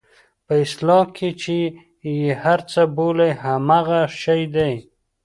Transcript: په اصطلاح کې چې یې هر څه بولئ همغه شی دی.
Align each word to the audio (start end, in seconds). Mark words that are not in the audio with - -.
په 0.45 0.53
اصطلاح 0.63 1.05
کې 1.15 1.29
چې 1.41 1.57
یې 2.21 2.31
هر 2.43 2.59
څه 2.71 2.81
بولئ 2.97 3.31
همغه 3.43 4.01
شی 4.21 4.41
دی. 4.55 4.73